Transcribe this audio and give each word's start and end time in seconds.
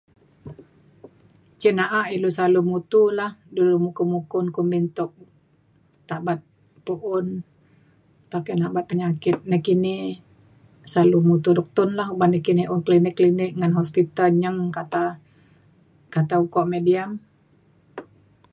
cen 1.59 1.75
na'a 1.79 2.01
ilu 2.15 2.29
selalu 2.35 2.61
mutu 2.69 3.01
la 3.17 3.27
dulu 3.55 3.75
mukun-mukun 3.85 4.45
kumin 4.55 4.85
tok 4.97 5.11
tabat 6.09 6.39
pu'un 6.85 7.25
pakai 8.31 8.53
nabat 8.61 8.85
penyakit 8.91 9.35
nakini. 9.51 9.97
selalu 10.91 11.17
mutu 11.29 11.49
duktun 11.57 11.89
la 11.97 12.03
oban 12.13 12.33
kini 12.45 12.63
un 12.73 12.81
klinik 12.85 13.13
klinik 13.19 13.51
ngan 13.59 13.75
hopsital 13.77 14.29
nyeng 14.41 14.59
kata 14.77 15.03
kata 16.15 16.35
ukok 16.45 16.65
mik 16.69 16.83
diam. 16.87 17.11